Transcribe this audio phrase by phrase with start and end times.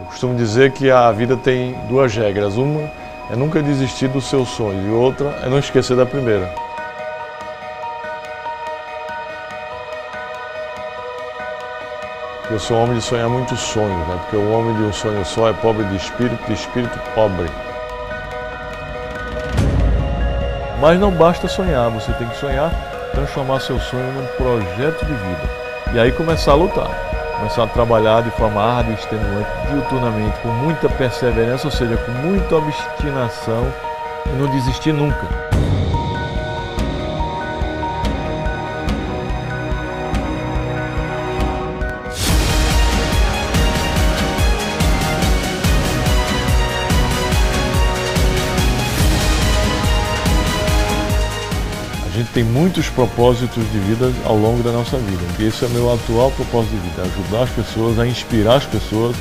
[0.00, 2.56] Eu costumo dizer que a vida tem duas regras.
[2.56, 2.90] Uma
[3.30, 6.52] é nunca desistir do seu sonho e outra é não esquecer da primeira.
[12.50, 14.18] Eu sou um homem de sonhar muitos sonhos, né?
[14.20, 17.46] porque o homem de um sonho só é pobre de espírito, de espírito pobre.
[20.78, 22.70] Mas não basta sonhar, você tem que sonhar,
[23.12, 25.50] transformar seu sonho num projeto de vida.
[25.94, 26.90] E aí começar a lutar,
[27.42, 32.12] começar a trabalhar de forma árdua e extenuante, diuturnamente, com muita perseverança, ou seja, com
[32.12, 33.66] muita obstinação
[34.26, 35.26] e não desistir nunca.
[52.22, 55.22] Gente tem muitos propósitos de vida ao longo da nossa vida.
[55.38, 58.66] E esse é o meu atual propósito de vida, ajudar as pessoas, a inspirar as
[58.66, 59.16] pessoas,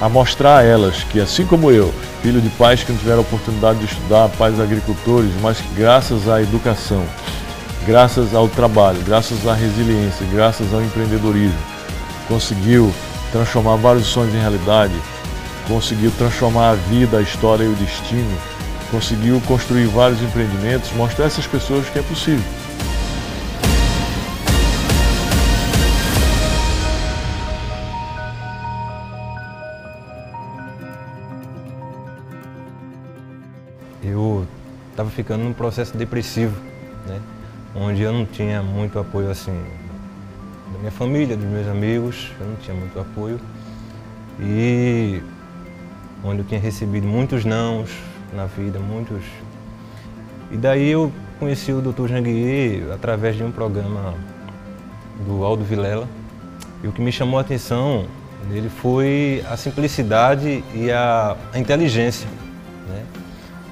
[0.00, 3.22] a mostrar a elas que, assim como eu, filho de pais que não tiveram a
[3.22, 7.04] oportunidade de estudar, pais agricultores, mas que graças à educação,
[7.86, 11.58] graças ao trabalho, graças à resiliência, graças ao empreendedorismo,
[12.28, 12.92] conseguiu
[13.32, 14.94] transformar vários sonhos em realidade,
[15.66, 18.57] conseguiu transformar a vida, a história e o destino
[18.90, 22.44] conseguiu construir vários empreendimentos, mostrar a essas pessoas que é possível.
[34.02, 34.46] Eu
[34.90, 36.58] estava ficando num processo depressivo,
[37.06, 37.20] né?
[37.74, 39.52] onde eu não tinha muito apoio assim
[40.72, 43.38] da minha família, dos meus amigos, eu não tinha muito apoio
[44.40, 45.20] e
[46.24, 47.90] onde eu tinha recebido muitos nãos,
[48.32, 49.22] na vida, muitos.
[50.50, 52.08] E daí eu conheci o Dr.
[52.08, 54.14] Janguier através de um programa
[55.26, 56.08] do Aldo Vilela.
[56.82, 58.06] E o que me chamou a atenção
[58.48, 62.28] nele foi a simplicidade e a, a inteligência.
[62.88, 63.04] Né?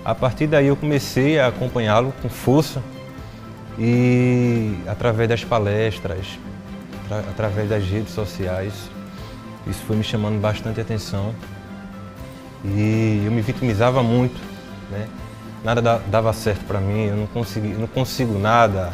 [0.05, 2.83] A partir daí eu comecei a acompanhá-lo com força
[3.79, 6.39] e através das palestras,
[7.31, 8.73] através das redes sociais,
[9.67, 11.35] isso foi me chamando bastante atenção
[12.65, 14.41] e eu me vitimizava muito,
[14.91, 15.07] né?
[15.65, 18.93] Nada dava certo para mim, eu não, consegui, não consigo nada,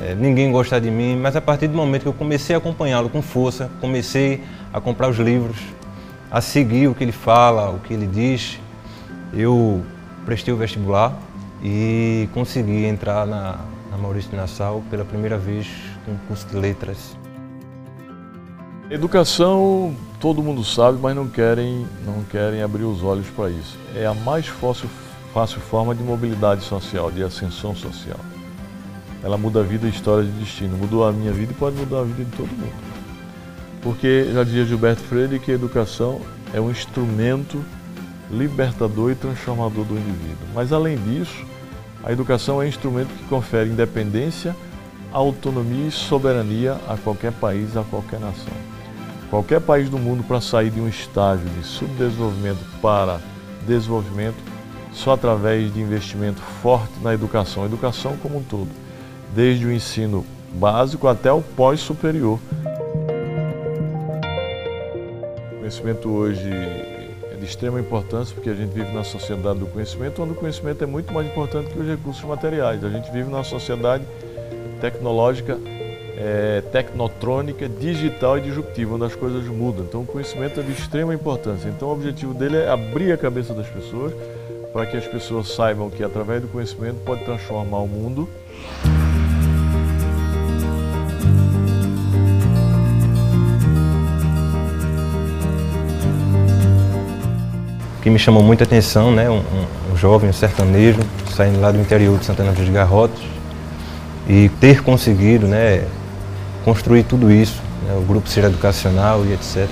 [0.00, 3.08] é, ninguém gosta de mim, mas a partir do momento que eu comecei a acompanhá-lo
[3.08, 4.42] com força, comecei
[4.72, 5.56] a comprar os livros,
[6.30, 8.60] a seguir o que ele fala, o que ele diz,
[9.32, 9.82] eu
[10.24, 11.16] prestei o vestibular
[11.62, 13.58] e consegui entrar na,
[13.90, 15.66] na Maurício de Nassau pela primeira vez
[16.04, 17.16] com curso de letras.
[18.88, 23.76] Educação todo mundo sabe, mas não querem, não querem abrir os olhos para isso.
[23.96, 24.88] É a mais fácil,
[25.34, 28.18] fácil forma de mobilidade social, de ascensão social.
[29.24, 30.76] Ela muda a vida, a história de destino.
[30.76, 32.74] Mudou a minha vida e pode mudar a vida de todo mundo.
[33.82, 36.20] Porque já dizia Gilberto Freire que a educação
[36.54, 37.60] é um instrumento
[38.30, 40.46] libertador e transformador do indivíduo.
[40.54, 41.44] Mas além disso,
[42.04, 44.54] a educação é um instrumento que confere independência,
[45.12, 48.75] autonomia e soberania a qualquer país, a qualquer nação.
[49.30, 53.20] Qualquer país do mundo para sair de um estágio de subdesenvolvimento para
[53.66, 54.36] desenvolvimento
[54.92, 58.68] só através de investimento forte na educação, educação como um todo,
[59.34, 62.38] desde o ensino básico até o pós-superior.
[65.52, 70.22] O conhecimento hoje é de extrema importância porque a gente vive na sociedade do conhecimento,
[70.22, 72.82] onde o conhecimento é muito mais importante que os recursos materiais.
[72.82, 74.04] A gente vive numa sociedade
[74.80, 75.58] tecnológica
[76.16, 79.84] é, tecnotrônica, digital e disruptiva, onde as coisas mudam.
[79.84, 81.68] Então, o conhecimento é de extrema importância.
[81.68, 84.14] Então, o objetivo dele é abrir a cabeça das pessoas
[84.72, 88.28] para que as pessoas saibam que, através do conhecimento, pode transformar o mundo.
[97.98, 99.42] O que me chamou muita atenção, né, um,
[99.92, 101.00] um jovem, um sertanejo,
[101.34, 103.22] saindo lá do interior de Santana dos Garrotes,
[104.28, 105.86] e ter conseguido né,
[106.66, 109.68] construir tudo isso, né, o grupo ser educacional e etc.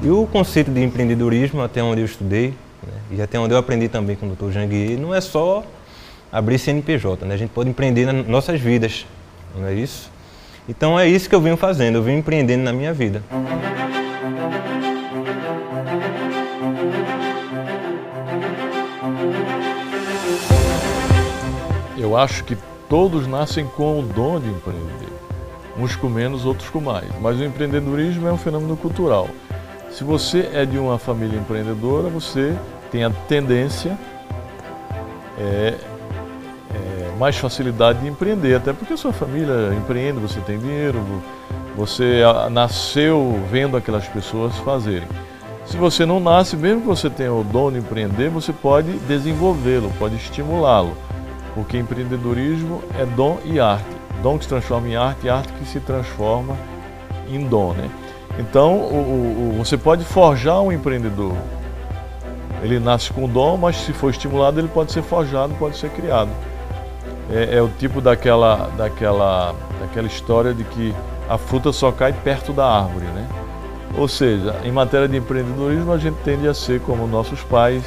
[0.00, 3.88] E o conceito de empreendedorismo, até onde eu estudei, né, e até onde eu aprendi
[3.88, 4.52] também com o Dr.
[4.52, 5.64] Janguier, não é só
[6.30, 7.34] abrir CNPJ, né?
[7.34, 9.04] a gente pode empreender nas nossas vidas,
[9.56, 10.08] não é isso?
[10.68, 13.20] Então é isso que eu venho fazendo, eu venho empreendendo na minha vida.
[22.08, 22.56] Eu acho que
[22.88, 25.12] todos nascem com o dom de empreender.
[25.76, 27.06] Uns com menos, outros com mais.
[27.20, 29.28] Mas o empreendedorismo é um fenômeno cultural.
[29.90, 32.56] Se você é de uma família empreendedora, você
[32.90, 33.98] tem a tendência
[35.38, 35.74] é,
[36.74, 41.04] é, mais facilidade de empreender, até porque a sua família empreende, você tem dinheiro,
[41.76, 45.08] você nasceu vendo aquelas pessoas fazerem.
[45.66, 49.92] Se você não nasce, mesmo que você tenha o dom de empreender, você pode desenvolvê-lo,
[49.98, 50.96] pode estimulá-lo,
[51.58, 53.84] porque empreendedorismo é dom e arte.
[54.22, 56.56] Dom que se transforma em arte e arte que se transforma
[57.28, 57.72] em dom.
[57.72, 57.90] Né?
[58.38, 61.34] Então, o, o, você pode forjar um empreendedor.
[62.62, 66.30] Ele nasce com dom, mas se for estimulado, ele pode ser forjado, pode ser criado.
[67.28, 70.94] É, é o tipo daquela, daquela, daquela história de que
[71.28, 73.26] a fruta só cai perto da árvore, né?
[73.96, 77.82] Ou seja, em matéria de empreendedorismo, a gente tende a ser como nossos pais,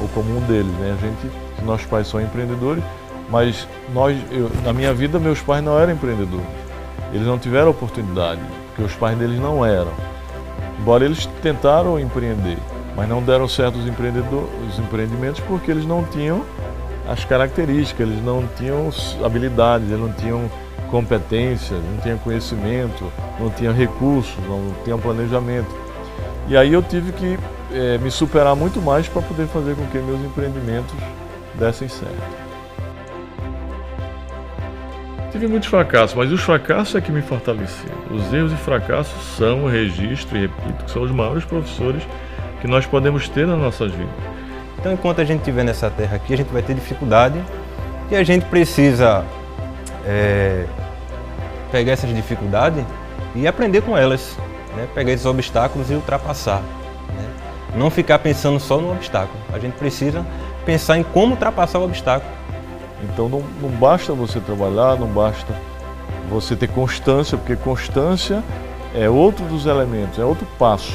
[0.00, 0.96] ou como um deles, né?
[0.96, 2.84] A gente, nossos pais são empreendedores,
[3.28, 6.46] mas nós, eu, na minha vida, meus pais não eram empreendedores.
[7.12, 9.92] Eles não tiveram oportunidade, porque os pais deles não eram.
[10.80, 12.58] Embora eles tentaram empreender,
[12.94, 16.44] mas não deram certo os, os empreendimentos porque eles não tinham
[17.08, 18.90] as características, eles não tinham
[19.24, 20.50] habilidades, eles não tinham
[20.90, 25.68] competência, não tinham conhecimento, não tinham recursos, não tinham planejamento.
[26.48, 27.38] E aí eu tive que
[27.72, 30.94] é, me superar muito mais para poder fazer com que meus empreendimentos
[31.54, 32.46] dessem certo.
[35.32, 37.96] Tive muitos fracassos, mas os fracassos é que me fortaleceram.
[38.10, 42.02] Os erros e fracassos são o registro, e repito, que são os maiores professores
[42.60, 44.14] que nós podemos ter nas nossas vidas.
[44.78, 47.42] Então, enquanto a gente estiver nessa terra aqui, a gente vai ter dificuldade
[48.10, 49.24] e a gente precisa
[50.06, 50.64] é,
[51.72, 52.84] pegar essas dificuldades
[53.34, 54.36] e aprender com elas,
[54.76, 54.86] né?
[54.94, 56.62] pegar esses obstáculos e ultrapassar.
[57.16, 57.28] Né?
[57.76, 60.24] Não ficar pensando só no obstáculo, a gente precisa
[60.64, 62.30] pensar em como ultrapassar o obstáculo.
[63.02, 65.54] Então não, não basta você trabalhar, não basta
[66.30, 68.42] você ter constância, porque constância
[68.94, 70.92] é outro dos elementos, é outro passo.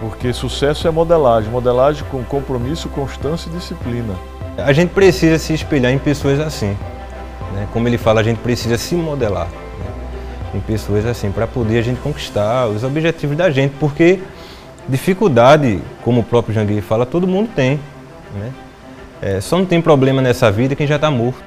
[0.00, 4.14] Porque sucesso é modelagem, modelagem com compromisso, constância e disciplina.
[4.56, 6.76] A gente precisa se espelhar em pessoas assim.
[7.52, 7.66] Né?
[7.72, 9.90] Como ele fala, a gente precisa se modelar né?
[10.54, 14.20] em pessoas assim, para poder a gente conquistar os objetivos da gente, porque
[14.88, 17.80] dificuldade, como o próprio Janguei fala, todo mundo tem.
[18.34, 18.52] Né?
[19.20, 21.42] É, só não tem problema nessa vida quem já está morto.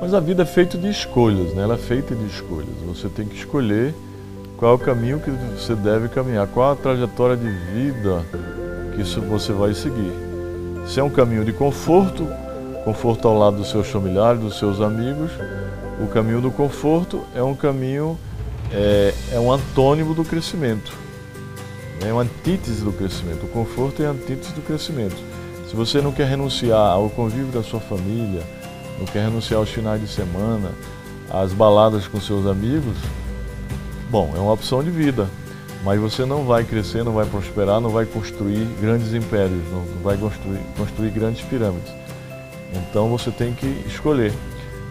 [0.00, 1.62] Mas a vida é feita de escolhas, né?
[1.62, 2.74] ela é feita de escolhas.
[2.86, 3.94] Você tem que escolher
[4.60, 6.46] qual é o caminho que você deve caminhar?
[6.48, 8.22] Qual a trajetória de vida
[8.94, 10.12] que você vai seguir?
[10.86, 12.26] Se é um caminho de conforto,
[12.84, 15.30] conforto ao lado dos seus familiares, dos seus amigos,
[16.02, 18.18] o caminho do conforto é um caminho,
[18.72, 20.92] é, é um antônimo do crescimento.
[22.04, 23.44] É uma antítese do crescimento.
[23.44, 25.16] O conforto é a antítese do crescimento.
[25.68, 28.42] Se você não quer renunciar ao convívio da sua família,
[28.98, 30.72] não quer renunciar aos finais de semana,
[31.30, 32.96] às baladas com seus amigos,
[34.10, 35.30] Bom, é uma opção de vida,
[35.84, 40.16] mas você não vai crescer, não vai prosperar, não vai construir grandes impérios, não vai
[40.16, 41.92] construir, construir grandes pirâmides.
[42.74, 44.32] Então você tem que escolher.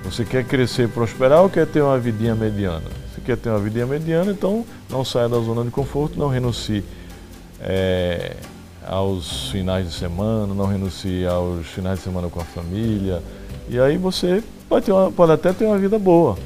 [0.04, 2.86] Você quer crescer e prosperar ou quer ter uma vidinha mediana?
[3.13, 6.84] Se quer ter uma vidinha mediana, então não saia da zona de conforto, não renuncie
[7.62, 8.36] é,
[8.88, 13.22] aos finais de semana, não renuncie aos finais de semana com a família.
[13.69, 16.38] E aí você pode, uma, pode até ter uma vida boa,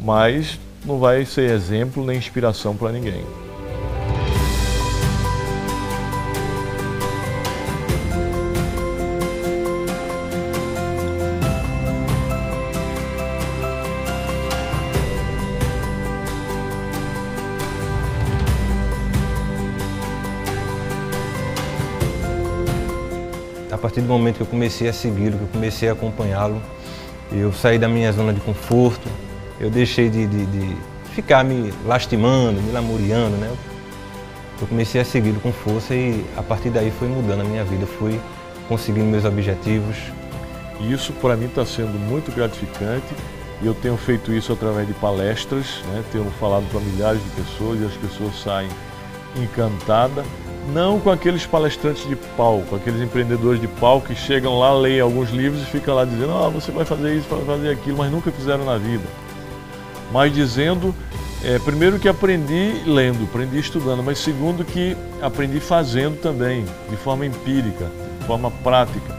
[0.00, 3.24] mas não vai ser exemplo nem inspiração para ninguém.
[23.82, 26.62] Partir do momento que eu comecei a segui-lo, que eu comecei a acompanhá-lo,
[27.32, 29.08] eu saí da minha zona de conforto,
[29.58, 30.76] eu deixei de, de, de
[31.12, 33.52] ficar me lastimando, me lamuriando, né?
[34.60, 37.84] Eu comecei a segui-lo com força e a partir daí foi mudando a minha vida,
[37.84, 38.20] fui
[38.68, 39.96] conseguindo meus objetivos.
[40.80, 43.12] Isso para mim está sendo muito gratificante
[43.60, 46.04] e eu tenho feito isso através de palestras, né?
[46.12, 48.68] tenho falado para milhares de pessoas e as pessoas saem
[49.36, 50.24] encantadas,
[50.68, 55.30] não com aqueles palestrantes de palco, aqueles empreendedores de palco que chegam lá, leem alguns
[55.30, 58.30] livros e ficam lá dizendo, ah, você vai fazer isso, vai fazer aquilo, mas nunca
[58.30, 59.04] fizeram na vida
[60.12, 60.94] mas dizendo,
[61.42, 67.24] é, primeiro que aprendi lendo, aprendi estudando, mas segundo que aprendi fazendo também, de forma
[67.24, 67.90] empírica,
[68.20, 69.18] de forma prática,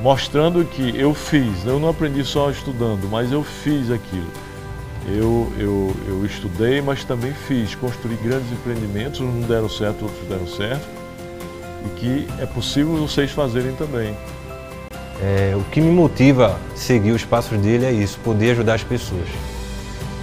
[0.00, 4.47] mostrando que eu fiz, eu não aprendi só estudando, mas eu fiz aquilo.
[5.10, 10.28] Eu, eu, eu estudei, mas também fiz, construí grandes empreendimentos, uns não deram certo, outros
[10.28, 10.86] deram certo,
[11.86, 14.14] e que é possível vocês fazerem também.
[15.22, 18.84] É, o que me motiva a seguir os passos dele é isso, poder ajudar as
[18.84, 19.28] pessoas.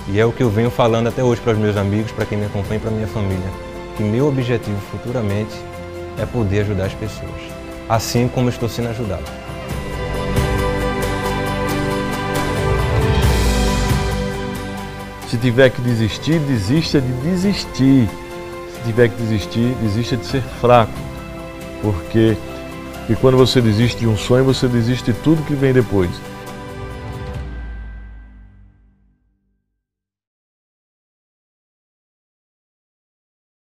[0.08, 2.38] E é o que eu venho falando até hoje para os meus amigos, para quem
[2.38, 3.50] me acompanha para minha família,
[3.98, 5.56] que meu objetivo futuramente
[6.20, 7.42] é poder ajudar as pessoas,
[7.90, 9.45] assim como estou sendo ajudado.
[15.30, 18.08] Se tiver que desistir, desista de desistir.
[18.76, 20.94] Se tiver que desistir, desista de ser fraco.
[21.82, 22.38] Porque,
[23.00, 26.10] porque quando você desiste de um sonho, você desiste de tudo que vem depois.